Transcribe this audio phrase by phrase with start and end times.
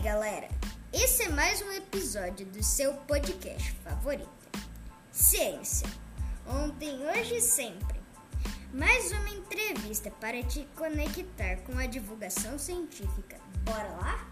[0.00, 0.48] galera!
[0.90, 4.30] Esse é mais um episódio do seu podcast favorito.
[5.12, 5.86] Ciência.
[6.46, 8.00] Ontem, hoje e sempre.
[8.72, 13.36] Mais uma entrevista para te conectar com a divulgação científica.
[13.62, 14.29] Bora lá?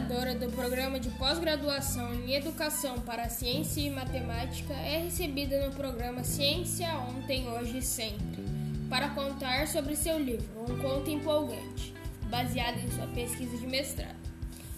[0.00, 6.24] Pesquisadora do Programa de Pós-Graduação em Educação para Ciência e Matemática, é recebida no programa
[6.24, 8.42] Ciência Ontem, Hoje e Sempre,
[8.88, 11.92] para contar sobre seu livro, um conto empolgante,
[12.30, 14.16] baseado em sua pesquisa de mestrado.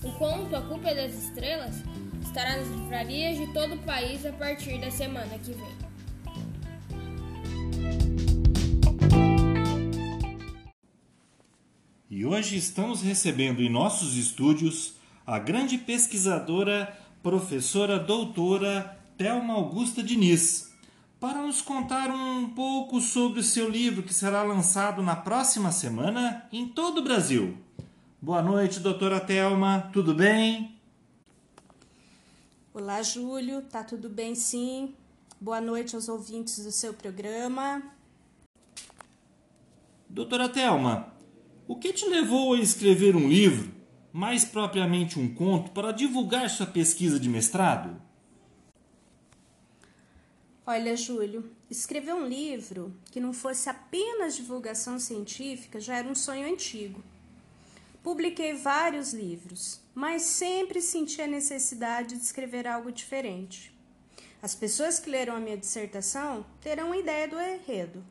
[0.03, 1.77] O conto A Culpa é das Estrelas
[2.23, 5.83] estará nas livrarias de todo o país a partir da semana que vem.
[12.11, 20.73] E hoje estamos recebendo em nossos estúdios a grande pesquisadora, professora doutora Thelma Augusta Diniz,
[21.21, 26.49] para nos contar um pouco sobre o seu livro que será lançado na próxima semana
[26.53, 27.57] em todo o Brasil.
[28.21, 30.77] Boa noite, doutora Thelma, tudo bem?
[32.75, 34.95] Olá, Júlio, tá tudo bem sim?
[35.41, 37.83] Boa noite aos ouvintes do seu programa.
[40.09, 41.13] Doutora Thelma,
[41.69, 43.72] o que te levou a escrever um livro,
[44.13, 48.01] mais propriamente um conto, para divulgar sua pesquisa de mestrado?
[50.67, 56.47] Olha, Júlio, escrever um livro que não fosse apenas divulgação científica já era um sonho
[56.47, 57.03] antigo.
[58.03, 63.73] Publiquei vários livros, mas sempre senti a necessidade de escrever algo diferente.
[64.43, 68.05] As pessoas que leram a minha dissertação terão uma ideia do enredo,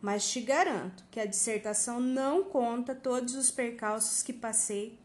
[0.00, 4.98] mas te garanto que a dissertação não conta todos os percalços que passei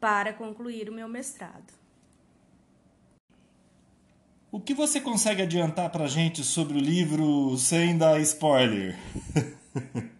[0.00, 1.78] para concluir o meu mestrado.
[4.50, 8.98] O que você consegue adiantar para a gente sobre o livro sem dar spoiler?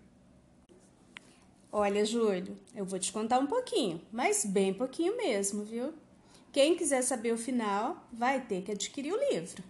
[1.73, 5.95] Olha, Júlio, eu vou te contar um pouquinho, mas bem pouquinho mesmo, viu?
[6.53, 9.63] Quem quiser saber o final vai ter que adquirir o livro.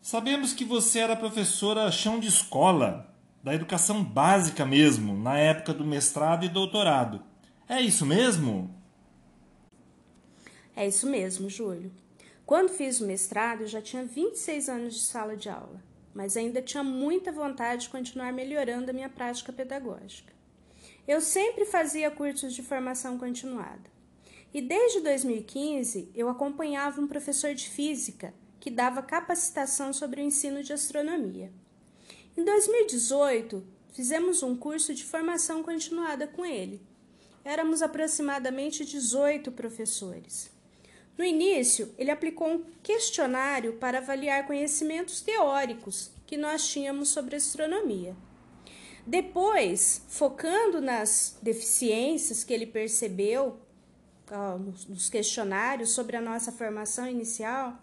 [0.00, 3.12] Sabemos que você era professora chão de escola,
[3.46, 7.22] da educação básica mesmo, na época do mestrado e doutorado.
[7.68, 8.74] É isso mesmo?
[10.74, 11.92] É isso mesmo, Júlio.
[12.44, 15.80] Quando fiz o mestrado, eu já tinha 26 anos de sala de aula,
[16.12, 20.32] mas ainda tinha muita vontade de continuar melhorando a minha prática pedagógica.
[21.06, 23.88] Eu sempre fazia cursos de formação continuada.
[24.52, 30.64] E desde 2015 eu acompanhava um professor de física que dava capacitação sobre o ensino
[30.64, 31.52] de astronomia.
[32.36, 36.82] Em 2018, fizemos um curso de formação continuada com ele.
[37.42, 40.50] Éramos aproximadamente 18 professores.
[41.16, 48.14] No início, ele aplicou um questionário para avaliar conhecimentos teóricos que nós tínhamos sobre astronomia.
[49.06, 53.56] Depois, focando nas deficiências que ele percebeu
[54.88, 57.80] nos questionários sobre a nossa formação inicial,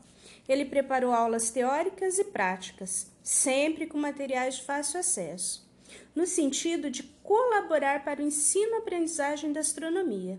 [0.48, 5.66] ele preparou aulas teóricas e práticas, sempre com materiais de fácil acesso,
[6.14, 10.38] no sentido de colaborar para o ensino-aprendizagem da astronomia.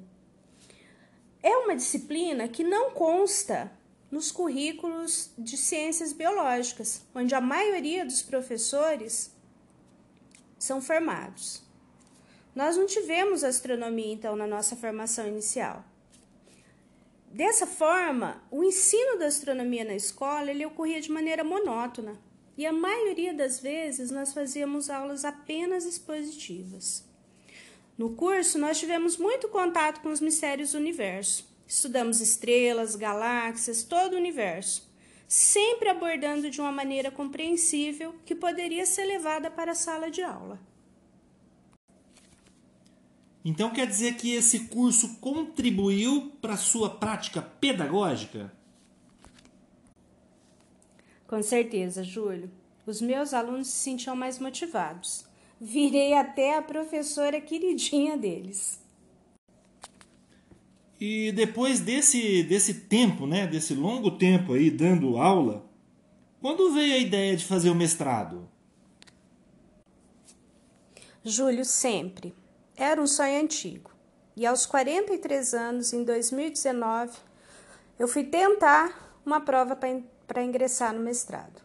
[1.43, 3.73] É uma disciplina que não consta
[4.11, 9.35] nos currículos de ciências biológicas, onde a maioria dos professores
[10.59, 11.63] são formados.
[12.55, 15.85] Nós não tivemos astronomia, então, na nossa formação inicial.
[17.27, 22.17] Dessa forma, o ensino da astronomia na escola ele ocorria de maneira monótona
[22.57, 27.05] e a maioria das vezes nós fazíamos aulas apenas expositivas.
[27.97, 31.49] No curso, nós tivemos muito contato com os mistérios do universo.
[31.67, 34.89] Estudamos estrelas, galáxias, todo o universo,
[35.27, 40.61] sempre abordando de uma maneira compreensível que poderia ser levada para a sala de aula.
[43.45, 48.51] Então quer dizer que esse curso contribuiu para a sua prática pedagógica?
[51.35, 52.49] Com certeza, Júlio.
[52.87, 55.25] Os meus alunos se sentiam mais motivados.
[55.61, 58.81] Virei até a professora queridinha deles.
[61.01, 65.69] E depois desse, desse tempo, né, desse longo tempo aí dando aula,
[66.41, 68.49] quando veio a ideia de fazer o mestrado?
[71.25, 72.33] Júlio, sempre.
[72.77, 73.91] Era um sonho antigo.
[74.37, 77.11] E aos 43 anos, em 2019,
[77.99, 79.75] eu fui tentar uma prova
[80.27, 81.63] para ingressar no mestrado.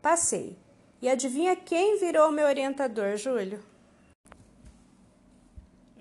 [0.00, 0.56] Passei.
[1.00, 3.60] E adivinha quem virou meu orientador, Júlio?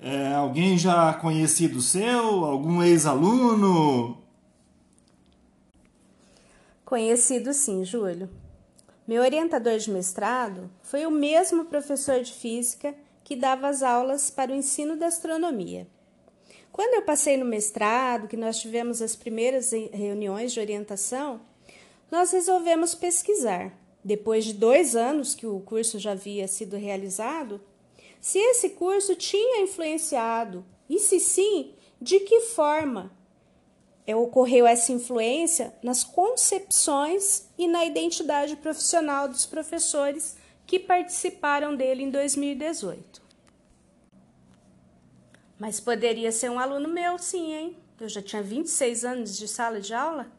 [0.02, 2.46] É alguém já conhecido seu?
[2.46, 4.18] Algum ex-aluno?
[6.84, 8.30] Conhecido sim, Júlio.
[9.08, 14.52] Meu orientador de mestrado foi o mesmo professor de física que dava as aulas para
[14.52, 15.88] o ensino da astronomia.
[16.72, 21.42] Quando eu passei no mestrado, que nós tivemos as primeiras reuniões de orientação,
[22.12, 23.74] nós resolvemos pesquisar,
[24.04, 27.62] depois de dois anos que o curso já havia sido realizado,
[28.19, 33.12] se esse curso tinha influenciado e, se sim, de que forma
[34.13, 40.36] ocorreu essa influência nas concepções e na identidade profissional dos professores
[40.66, 43.22] que participaram dele em 2018.
[45.58, 47.78] Mas poderia ser um aluno meu, sim, hein?
[48.00, 50.31] Eu já tinha 26 anos de sala de aula.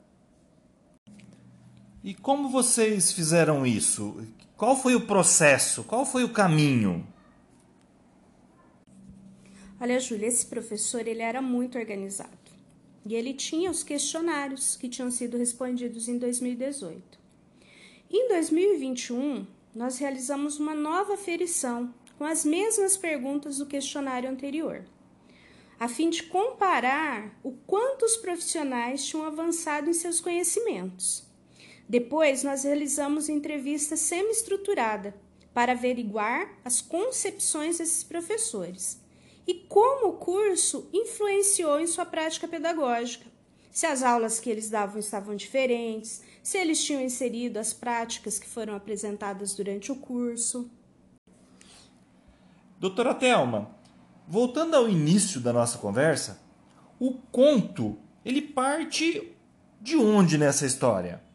[2.04, 4.26] E como vocês fizeram isso?
[4.56, 5.84] Qual foi o processo?
[5.84, 7.06] Qual foi o caminho?
[9.80, 12.30] Olha, Júlia, esse professor ele era muito organizado.
[13.06, 17.18] E ele tinha os questionários que tinham sido respondidos em 2018.
[18.10, 24.84] Em 2021, nós realizamos uma nova ferição com as mesmas perguntas do questionário anterior,
[25.78, 31.31] a fim de comparar o quanto os profissionais tinham avançado em seus conhecimentos.
[31.92, 35.14] Depois, nós realizamos entrevista semi-estruturada
[35.52, 38.98] para averiguar as concepções desses professores
[39.46, 43.26] e como o curso influenciou em sua prática pedagógica.
[43.70, 48.48] Se as aulas que eles davam estavam diferentes, se eles tinham inserido as práticas que
[48.48, 50.70] foram apresentadas durante o curso.
[52.78, 53.70] Doutora Thelma,
[54.26, 56.40] voltando ao início da nossa conversa,
[56.98, 59.36] o conto, ele parte
[59.78, 61.30] de onde nessa história?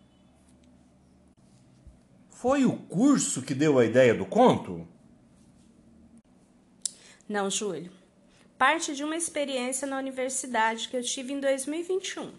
[2.39, 4.87] Foi o curso que deu a ideia do conto?
[7.27, 7.91] Não, Júlio.
[8.59, 12.31] Parte de uma experiência na universidade que eu tive em 2021.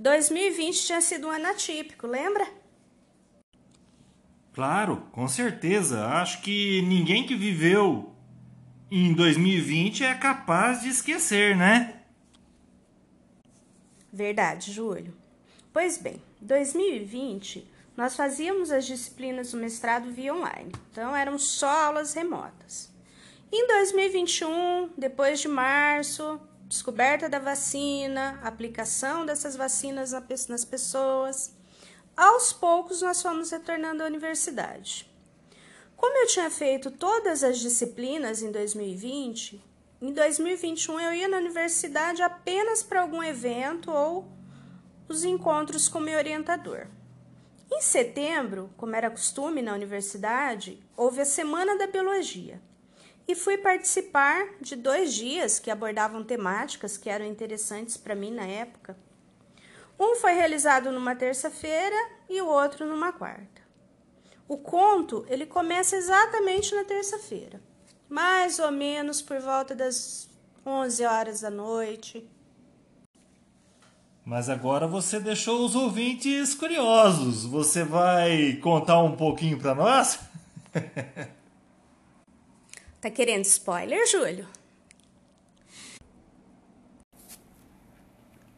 [0.00, 2.44] 2020 tinha sido um ano atípico, lembra?
[4.52, 6.06] Claro, com certeza.
[6.06, 8.12] Acho que ninguém que viveu
[8.90, 12.00] em 2020 é capaz de esquecer, né?
[14.12, 15.14] Verdade, Júlio.
[15.72, 22.12] Pois bem, 2020 nós fazíamos as disciplinas do mestrado via online, então eram só aulas
[22.14, 22.90] remotas.
[23.52, 30.12] Em 2021, depois de março, descoberta da vacina, aplicação dessas vacinas
[30.48, 31.54] nas pessoas,
[32.16, 35.08] aos poucos nós fomos retornando à universidade.
[35.96, 39.62] Como eu tinha feito todas as disciplinas em 2020,
[40.02, 44.28] em 2021 eu ia na universidade apenas para algum evento ou
[45.08, 46.88] os encontros com meu orientador.
[47.76, 52.62] Em setembro, como era costume na universidade, houve a Semana da Biologia
[53.26, 58.46] e fui participar de dois dias que abordavam temáticas que eram interessantes para mim na
[58.46, 58.96] época.
[59.98, 61.96] Um foi realizado numa terça-feira
[62.28, 63.60] e o outro numa quarta.
[64.46, 67.60] O conto ele começa exatamente na terça-feira,
[68.08, 70.30] mais ou menos por volta das
[70.64, 72.30] 11 horas da noite.
[74.24, 77.44] Mas agora você deixou os ouvintes curiosos.
[77.44, 80.18] Você vai contar um pouquinho para nós?
[83.00, 84.48] Tá querendo spoiler, Júlio?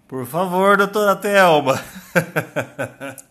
[0.07, 1.75] Por favor, doutora Thelma.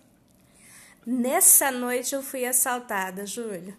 [1.08, 3.78] Nessa noite eu fui assaltada, Júlio.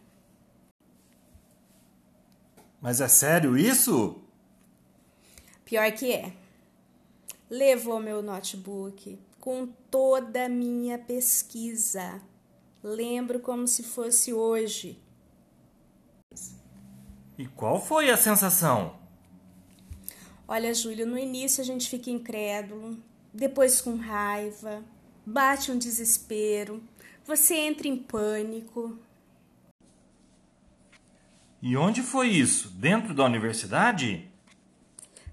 [2.80, 4.18] Mas é sério isso?
[5.62, 6.32] Pior que é.
[7.48, 12.20] Levou meu notebook com toda a minha pesquisa.
[12.82, 15.00] Lembro como se fosse hoje.
[17.38, 18.98] E qual foi a sensação?
[20.48, 22.98] Olha, Júlio, no início a gente fica incrédulo,
[23.32, 24.82] depois com raiva,
[25.24, 26.82] bate um desespero,
[27.24, 28.98] você entra em pânico.
[31.60, 32.68] E onde foi isso?
[32.70, 34.30] Dentro da universidade?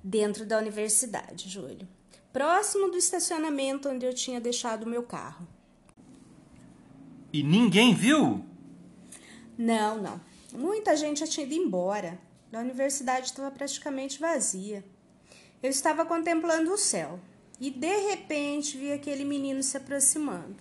[0.03, 1.87] Dentro da universidade, Júlio.
[2.33, 5.47] Próximo do estacionamento onde eu tinha deixado o meu carro.
[7.31, 8.43] E ninguém viu?
[9.55, 10.19] Não, não.
[10.51, 12.19] Muita gente já tinha ido embora.
[12.51, 14.83] A universidade estava praticamente vazia.
[15.61, 17.19] Eu estava contemplando o céu
[17.59, 20.55] e de repente vi aquele menino se aproximando.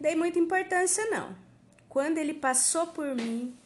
[0.00, 1.36] Dei muita importância não.
[1.88, 3.56] Quando ele passou por mim,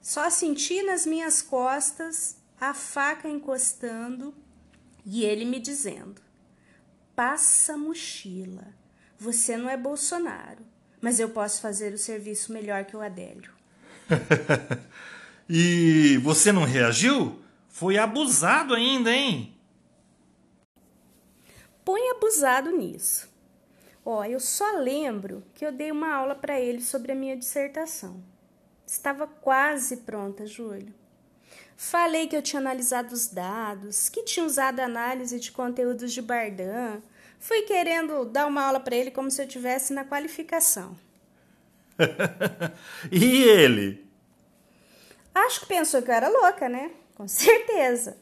[0.00, 4.32] só senti nas minhas costas a faca encostando
[5.04, 6.20] e ele me dizendo:
[7.14, 8.74] "Passa mochila.
[9.18, 10.64] Você não é Bolsonaro,
[11.00, 13.52] mas eu posso fazer o serviço melhor que o Adélio."
[15.48, 17.40] e você não reagiu?
[17.68, 19.54] Foi abusado ainda, hein?
[21.84, 23.28] Põe abusado nisso.
[24.04, 28.22] Ó, eu só lembro que eu dei uma aula para ele sobre a minha dissertação.
[28.86, 30.94] Estava quase pronta, Júlio.
[31.76, 37.00] Falei que eu tinha analisado os dados, que tinha usado análise de conteúdos de Bardan.
[37.38, 40.96] Fui querendo dar uma aula para ele como se eu tivesse na qualificação.
[43.10, 44.04] e ele?
[45.34, 46.90] Acho que pensou que eu era louca, né?
[47.14, 48.16] Com certeza.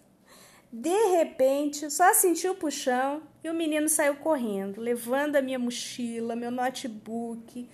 [0.73, 6.35] De repente, só senti o puxão e o menino saiu correndo, levando a minha mochila,
[6.35, 7.69] meu notebook,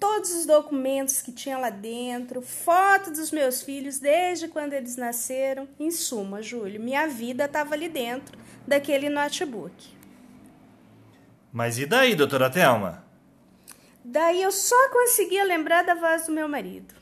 [0.00, 5.68] todos os documentos que tinha lá dentro, foto dos meus filhos desde quando eles nasceram.
[5.78, 9.74] Em suma, Júlio, minha vida estava ali dentro daquele notebook.
[11.52, 13.04] Mas e daí, doutora Thelma?
[14.02, 16.94] Daí eu só conseguia lembrar da voz do meu marido.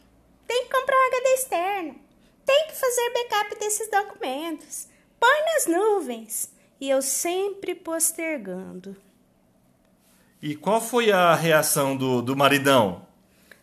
[0.46, 1.94] Tem que comprar um HD externo.
[2.44, 4.88] Tem que fazer backup desses documentos.
[5.20, 6.50] Põe nas nuvens.
[6.80, 8.96] E eu sempre postergando.
[10.40, 13.02] E qual foi a reação do, do maridão?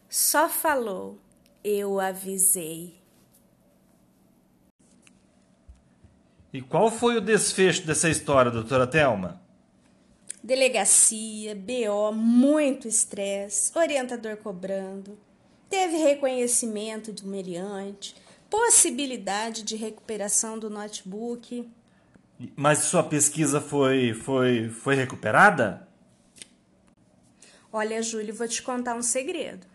[0.09, 1.17] Só falou.
[1.63, 2.95] Eu avisei.
[6.51, 9.41] E qual foi o desfecho dessa história, doutora Thelma?
[10.43, 15.17] Delegacia, BO, muito estresse, orientador cobrando.
[15.69, 18.15] Teve reconhecimento do meliante,
[18.49, 21.67] possibilidade de recuperação do notebook.
[22.55, 25.84] Mas sua pesquisa foi, foi, foi recuperada?
[27.77, 29.67] Olha, Júlio, vou te contar um segredo.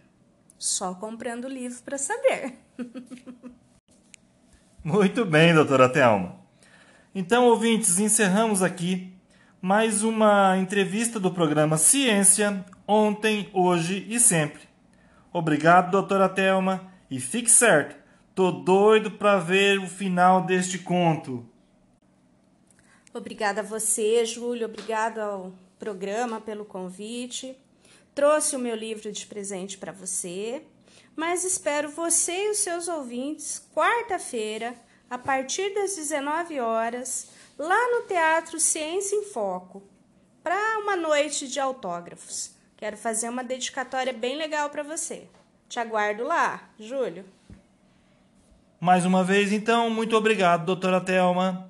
[0.59, 2.55] Só comprando o livro para saber.
[4.83, 6.35] Muito bem, doutora Thelma.
[7.15, 9.13] Então, ouvintes, encerramos aqui
[9.61, 14.63] mais uma entrevista do programa Ciência, ontem, hoje e sempre.
[15.31, 17.97] Obrigado, doutora Thelma, e fique certo,
[18.35, 21.47] tô doido para ver o final deste conto.
[23.13, 27.55] Obrigada a você, Júlio, obrigada ao programa pelo convite.
[28.15, 30.63] Trouxe o meu livro de presente para você,
[31.15, 34.75] mas espero você e os seus ouvintes quarta-feira,
[35.09, 39.83] a partir das 19 horas, lá no Teatro Ciência em Foco,
[40.43, 42.53] para uma noite de autógrafos.
[42.77, 45.29] Quero fazer uma dedicatória bem legal para você.
[45.69, 47.25] Te aguardo lá, Júlio.
[48.81, 51.70] Mais uma vez, então, muito obrigado, doutora Thelma.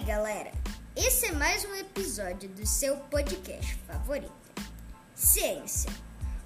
[0.00, 0.50] Aí, galera?
[0.96, 4.32] Esse é mais um episódio do seu podcast favorito.
[5.14, 5.90] Ciência.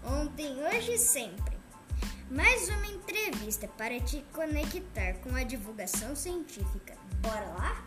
[0.05, 1.57] Ontem, hoje e sempre.
[2.31, 6.95] Mais uma entrevista para te conectar com a divulgação científica.
[7.21, 7.84] Bora lá?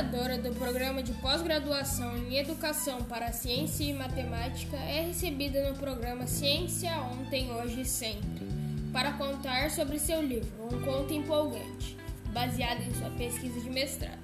[0.00, 6.26] Pesquisadora do Programa de Pós-Graduação em Educação para Ciência e Matemática, é recebida no programa
[6.26, 8.46] Ciência Ontem, Hoje e Sempre,
[8.94, 11.98] para contar sobre seu livro, um conto empolgante,
[12.32, 14.18] baseado em sua pesquisa de mestrado.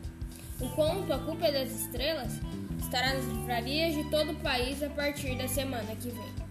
[0.61, 2.33] O conto A Culpa é das Estrelas
[2.80, 6.47] estará nas livrarias de todo o país a partir da semana que vem.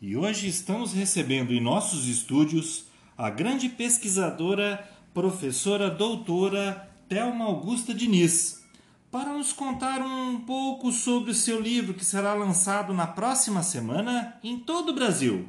[0.00, 2.89] E hoje estamos recebendo em nossos estúdios
[3.20, 8.64] a grande pesquisadora, professora doutora Thelma Augusta Diniz,
[9.10, 14.40] para nos contar um pouco sobre o seu livro que será lançado na próxima semana
[14.42, 15.46] em todo o Brasil.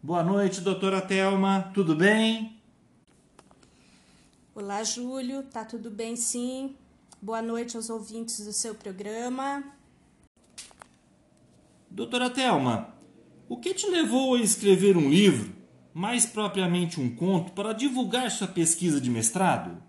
[0.00, 2.56] Boa noite, doutora Thelma, tudo bem?
[4.54, 6.76] Olá, Júlio, tá tudo bem sim?
[7.20, 9.64] Boa noite aos ouvintes do seu programa.
[11.90, 12.94] Doutora Thelma,
[13.48, 15.59] o que te levou a escrever um livro,
[15.92, 19.82] mais propriamente um conto, para divulgar sua pesquisa de mestrado?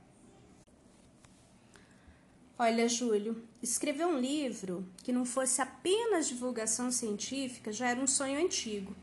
[2.57, 8.39] Olha, Júlio, escrever um livro que não fosse apenas divulgação científica já era um sonho
[8.39, 8.95] antigo.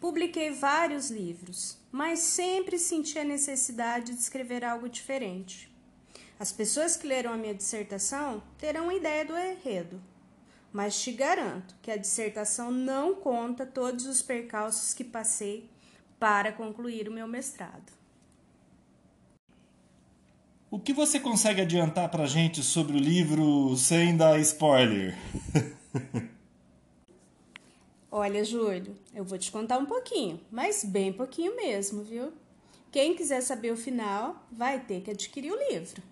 [0.00, 5.72] Publiquei vários livros, mas sempre senti a necessidade de escrever algo diferente.
[6.38, 10.02] As pessoas que leram a minha dissertação terão uma ideia do enredo,
[10.72, 15.70] mas te garanto que a dissertação não conta todos os percalços que passei
[16.18, 17.92] para concluir o meu mestrado.
[20.70, 25.16] O que você consegue adiantar para a gente sobre o livro sem dar spoiler?
[28.10, 32.32] Olha, Júlio, eu vou te contar um pouquinho, mas bem pouquinho mesmo, viu?
[32.90, 36.02] Quem quiser saber o final vai ter que adquirir o livro.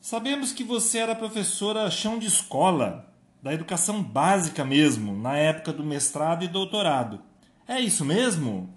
[0.00, 3.11] Sabemos que você era professora chão de escola.
[3.42, 7.20] Da educação básica mesmo, na época do mestrado e doutorado.
[7.66, 8.72] É isso mesmo?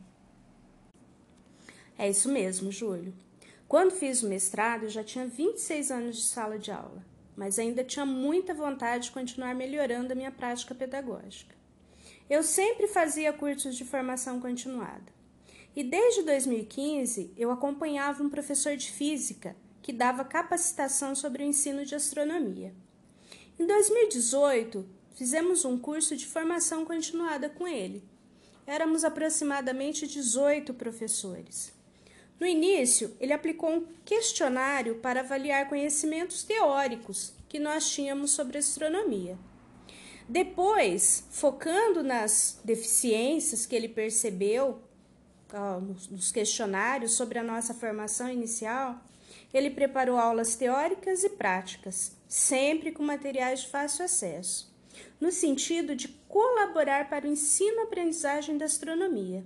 [1.98, 3.14] É isso mesmo, Júlio.
[3.68, 7.06] Quando fiz o mestrado, eu já tinha 26 anos de sala de aula,
[7.38, 11.56] mas ainda tinha muita vontade de continuar melhorando a minha prática pedagógica.
[12.28, 15.14] Eu sempre fazia cursos de formação continuada.
[15.76, 21.86] E desde 2015 eu acompanhava um professor de física que dava capacitação sobre o ensino
[21.86, 22.74] de astronomia.
[23.58, 24.86] Em 2018,
[25.16, 28.04] fizemos um curso de formação continuada com ele.
[28.68, 31.74] Éramos aproximadamente 18 professores.
[32.38, 39.38] No início, ele aplicou um questionário para avaliar conhecimentos teóricos que nós tínhamos sobre astronomia.
[40.28, 44.82] Depois, focando nas deficiências que ele percebeu
[46.10, 49.00] nos questionários sobre a nossa formação inicial,
[49.54, 54.70] ele preparou aulas teóricas e práticas, sempre com materiais de fácil acesso,
[55.22, 59.42] no sentido de colaborar para o ensino-aprendizagem da astronomia.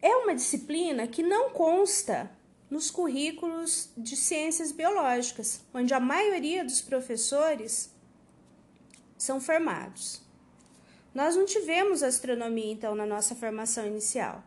[0.00, 2.30] É uma disciplina que não consta
[2.70, 7.92] nos currículos de ciências biológicas, onde a maioria dos professores
[9.18, 10.22] são formados.
[11.12, 14.44] Nós não tivemos astronomia, então, na nossa formação inicial.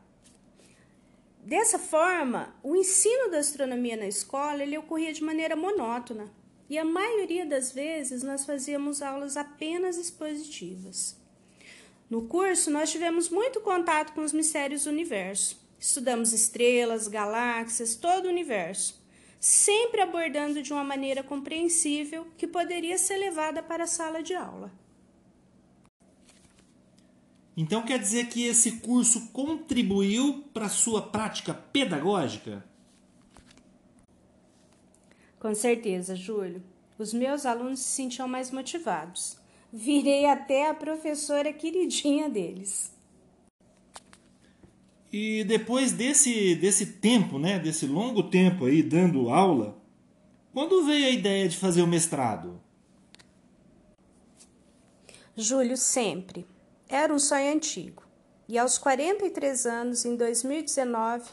[1.40, 6.32] Dessa forma, o ensino da astronomia na escola ele ocorria de maneira monótona
[6.70, 11.16] e a maioria das vezes nós fazíamos aulas apenas expositivas.
[12.10, 15.62] No curso, nós tivemos muito contato com os mistérios do universo.
[15.80, 19.04] Estudamos estrelas, galáxias, todo o universo,
[19.40, 24.72] sempre abordando de uma maneira compreensível que poderia ser levada para a sala de aula.
[27.56, 32.64] Então quer dizer que esse curso contribuiu para a sua prática pedagógica?
[35.44, 36.64] Com certeza, Júlio.
[36.98, 39.38] Os meus alunos se sentiam mais motivados.
[39.74, 42.94] Virei até a professora queridinha deles.
[45.12, 49.78] E depois desse, desse tempo, né, desse longo tempo aí dando aula,
[50.54, 52.62] quando veio a ideia de fazer o mestrado?
[55.36, 56.48] Júlio, sempre.
[56.88, 58.02] Era um sonho antigo.
[58.48, 61.30] E aos 43 anos, em 2019,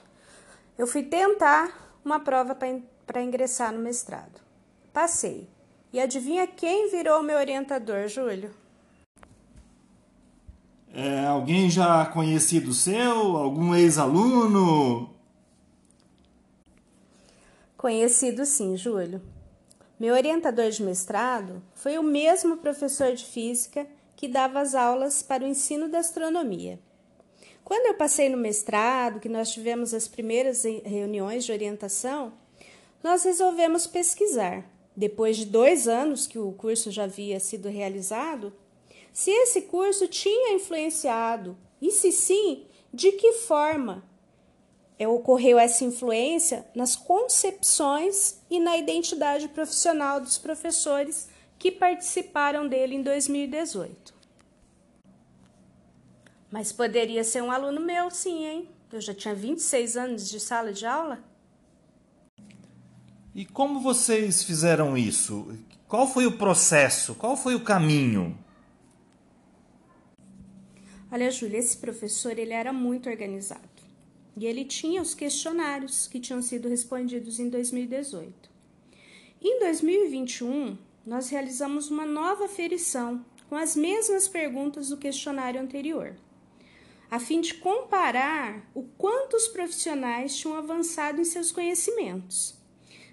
[0.76, 2.66] eu fui tentar uma prova para
[3.18, 4.40] ingressar no mestrado.
[4.92, 5.48] Passei.
[5.92, 8.50] E adivinha quem virou meu orientador, Júlio?
[10.92, 13.36] É, alguém já conhecido seu?
[13.36, 15.10] Algum ex-aluno?
[17.76, 19.22] Conhecido sim, Júlio.
[19.98, 25.44] Meu orientador de mestrado foi o mesmo professor de física que dava as aulas para
[25.44, 26.78] o ensino da astronomia.
[27.64, 32.32] Quando eu passei no mestrado, que nós tivemos as primeiras reuniões de orientação,
[33.02, 34.64] nós resolvemos pesquisar,
[34.96, 38.52] depois de dois anos que o curso já havia sido realizado,
[39.12, 44.04] se esse curso tinha influenciado e, se sim, de que forma
[44.98, 52.96] é, ocorreu essa influência nas concepções e na identidade profissional dos professores que participaram dele
[52.96, 54.14] em 2018.
[56.50, 58.68] Mas poderia ser um aluno meu, sim, hein?
[58.92, 61.29] Eu já tinha 26 anos de sala de aula.
[63.34, 65.56] E como vocês fizeram isso?
[65.86, 67.14] Qual foi o processo?
[67.14, 68.36] Qual foi o caminho?
[71.12, 73.68] Olha, Júlia, esse professor ele era muito organizado.
[74.36, 78.50] E ele tinha os questionários que tinham sido respondidos em 2018.
[79.42, 86.14] Em 2021, nós realizamos uma nova aferição com as mesmas perguntas do questionário anterior,
[87.10, 92.59] a fim de comparar o quanto os profissionais tinham avançado em seus conhecimentos.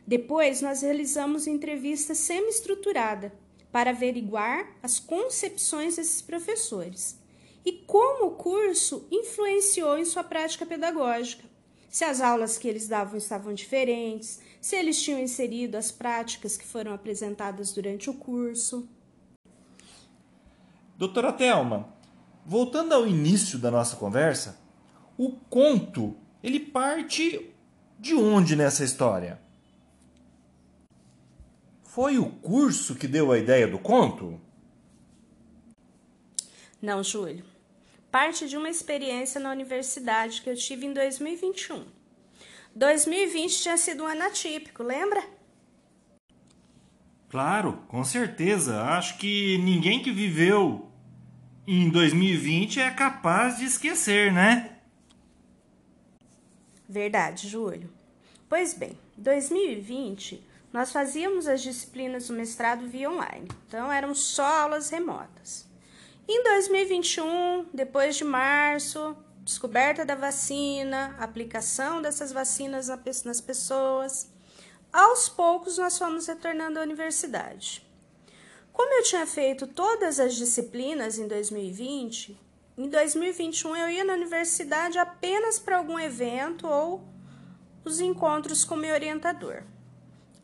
[0.07, 3.33] Depois, nós realizamos entrevista semi-estruturada
[3.69, 7.19] para averiguar as concepções desses professores
[7.65, 11.43] e como o curso influenciou em sua prática pedagógica.
[11.89, 16.65] Se as aulas que eles davam estavam diferentes, se eles tinham inserido as práticas que
[16.65, 18.87] foram apresentadas durante o curso.
[20.97, 21.93] Doutora Thelma,
[22.45, 24.57] voltando ao início da nossa conversa,
[25.17, 27.53] o conto, ele parte
[27.99, 29.45] de onde nessa história?
[31.97, 34.39] Foi o curso que deu a ideia do conto?
[36.79, 37.43] Não, Júlio.
[38.11, 41.85] Parte de uma experiência na universidade que eu tive em 2021.
[42.75, 45.23] 2020 tinha sido um ano atípico, lembra?
[47.29, 48.79] Claro, com certeza.
[48.83, 50.91] Acho que ninguém que viveu
[51.65, 54.77] em 2020 é capaz de esquecer, né?
[56.87, 57.91] Verdade, Júlio.
[58.47, 60.45] Pois bem, 2020
[60.77, 65.65] nós fazíamos as disciplinas do mestrado via online, então eram só aulas remotas.
[66.27, 72.89] Em 2021, depois de março, descoberta da vacina, aplicação dessas vacinas
[73.25, 74.31] nas pessoas,
[74.93, 77.83] aos poucos nós fomos retornando à universidade.
[78.71, 82.39] Como eu tinha feito todas as disciplinas em 2020,
[82.77, 87.03] em 2021 eu ia na universidade apenas para algum evento ou
[87.83, 89.63] os encontros com meu orientador.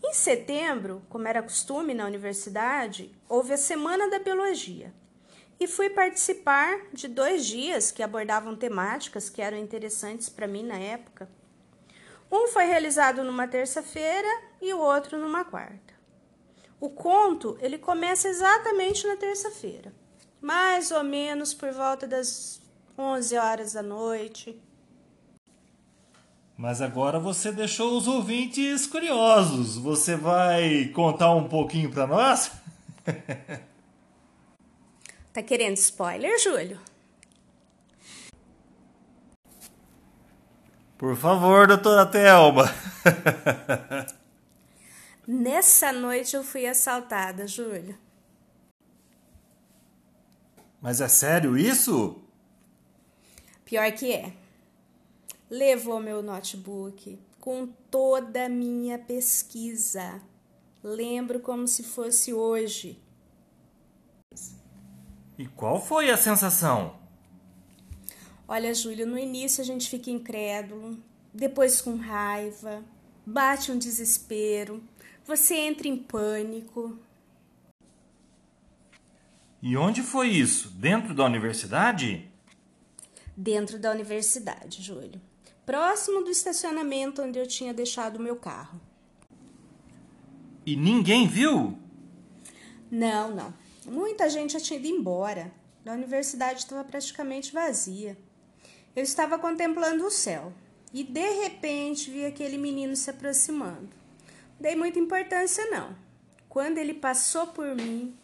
[0.06, 4.94] Em setembro, como era costume na universidade, houve a Semana da Biologia
[5.58, 10.78] e fui participar de dois dias que abordavam temáticas que eram interessantes para mim na
[10.78, 11.30] época.
[12.30, 14.28] Um foi realizado numa terça-feira
[14.62, 15.94] e o outro numa quarta.
[16.82, 19.94] O conto ele começa exatamente na terça-feira,
[20.42, 22.62] mais ou menos por volta das
[22.98, 24.62] 11 horas da noite.
[26.58, 29.78] Mas agora você deixou os ouvintes curiosos.
[29.78, 32.52] Você vai contar um pouquinho para nós?
[35.34, 36.80] tá querendo spoiler, Júlio?
[40.98, 42.66] Por favor, doutora Thelma.
[45.28, 47.98] Nessa noite eu fui assaltada, Júlio.
[50.82, 52.22] Mas é sério isso?
[53.66, 54.34] Pior que é.
[55.54, 60.20] Levou meu notebook com toda a minha pesquisa.
[60.84, 63.00] Lembro como se fosse hoje.
[65.38, 66.98] E qual foi a sensação?
[68.48, 70.98] Olha, Júlio, no início a gente fica incrédulo,
[71.32, 72.84] depois com raiva,
[73.24, 74.82] bate um desespero,
[75.24, 76.98] você entra em pânico.
[79.62, 80.70] E onde foi isso?
[80.70, 82.28] Dentro da universidade?
[83.38, 85.22] Dentro da universidade, Júlio.
[85.66, 88.80] Próximo do estacionamento onde eu tinha deixado o meu carro.
[90.66, 91.78] E ninguém viu?
[92.92, 93.54] Não, não.
[93.86, 95.52] Muita gente já tinha ido embora.
[95.86, 98.18] A universidade estava praticamente vazia.
[98.96, 100.54] Eu estava contemplando o céu
[100.94, 103.90] e de repente vi aquele menino se aproximando.
[104.60, 105.96] Dei muita importância, não.
[106.48, 108.16] Quando ele passou por mim,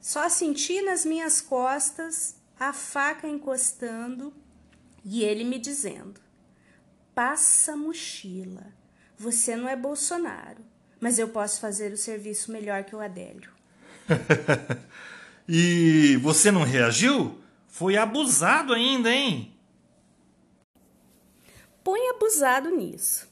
[0.00, 4.32] só senti nas minhas costas a faca encostando
[5.04, 6.20] e ele me dizendo:
[7.14, 8.66] Passa mochila.
[9.18, 10.64] Você não é Bolsonaro,
[10.98, 13.52] mas eu posso fazer o serviço melhor que o Adélio.
[15.46, 17.38] e você não reagiu?
[17.68, 19.54] Foi abusado ainda, hein?
[21.84, 23.28] Põe abusado nisso.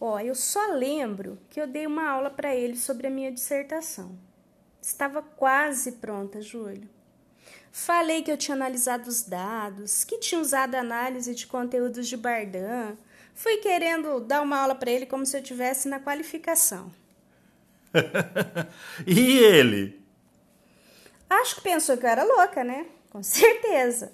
[0.00, 4.18] Ó, eu só lembro que eu dei uma aula para ele sobre a minha dissertação.
[4.80, 6.88] Estava quase pronta, Júlio.
[7.78, 12.96] Falei que eu tinha analisado os dados, que tinha usado análise de conteúdos de Bardan.
[13.34, 16.90] Fui querendo dar uma aula para ele como se eu tivesse na qualificação.
[19.06, 20.00] e ele?
[21.28, 22.86] Acho que pensou que eu era louca, né?
[23.10, 24.10] Com certeza.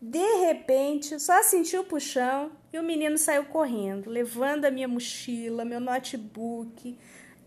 [0.00, 5.62] De repente, só senti o puxão e o menino saiu correndo, levando a minha mochila,
[5.62, 6.98] meu notebook,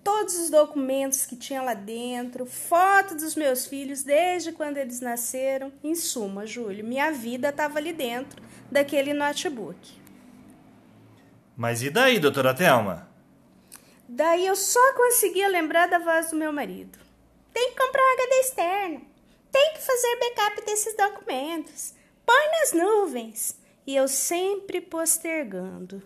[0.03, 5.71] todos os documentos que tinha lá dentro, foto dos meus filhos desde quando eles nasceram.
[5.83, 9.77] Em suma, Júlio, minha vida estava ali dentro daquele notebook.
[11.55, 13.09] Mas e daí, doutora Thelma?
[14.07, 16.99] Daí eu só conseguia lembrar da voz do meu marido.
[17.53, 19.01] Tem que comprar um HD externo.
[19.51, 21.93] Tem que fazer backup desses documentos.
[22.25, 23.57] Põe nas nuvens.
[23.85, 26.01] E eu sempre postergando.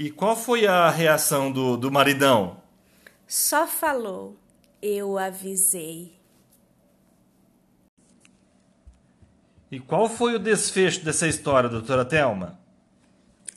[0.00, 2.62] E qual foi a reação do, do maridão?
[3.28, 4.34] Só falou:
[4.80, 6.18] Eu avisei.
[9.70, 12.58] E qual foi o desfecho dessa história, doutora Thelma?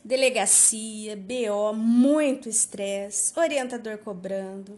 [0.04, 4.78] Delegacia, BO, muito estresse, orientador cobrando,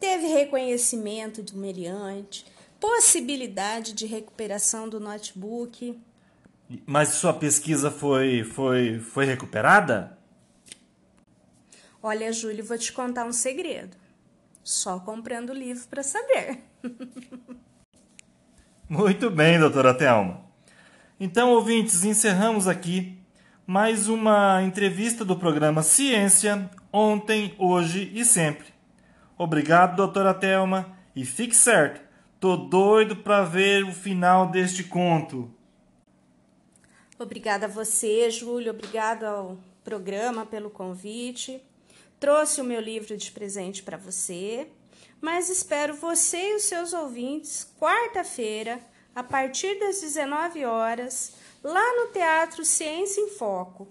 [0.00, 2.46] teve reconhecimento do meliante,
[2.80, 5.94] possibilidade de recuperação do notebook.
[6.86, 10.21] Mas sua pesquisa foi, foi, foi recuperada?
[12.02, 13.96] Olha, Júlio, vou te contar um segredo.
[14.64, 16.58] Só comprando o livro para saber.
[18.88, 20.44] Muito bem, doutora Thelma.
[21.20, 23.16] Então, ouvintes, encerramos aqui
[23.64, 28.66] mais uma entrevista do programa Ciência, ontem, hoje e sempre.
[29.38, 32.00] Obrigado, doutora Thelma, e fique certo,
[32.40, 35.48] tô doido para ver o final deste conto.
[37.16, 41.62] Obrigada a você, Júlio, obrigado ao programa pelo convite.
[42.22, 44.68] Trouxe o meu livro de presente para você,
[45.20, 48.78] mas espero você e os seus ouvintes quarta-feira,
[49.12, 51.32] a partir das 19 horas,
[51.64, 53.88] lá no Teatro Ciência em Foco,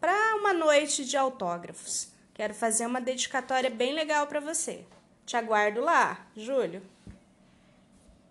[0.00, 2.12] para uma noite de autógrafos.
[2.32, 4.84] Quero fazer uma dedicatória bem legal para você.
[5.26, 6.80] Te aguardo lá, Júlio.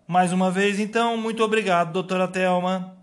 [0.06, 2.96] Mais uma vez, então, muito obrigado, doutora Thelma.